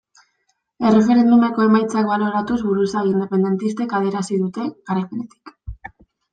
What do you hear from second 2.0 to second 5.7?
baloratuz buruzagi independentistek adierazi dute, garaipenetik.